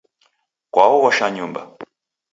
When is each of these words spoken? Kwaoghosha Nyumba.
Kwaoghosha 0.73 1.27
Nyumba. 1.29 1.61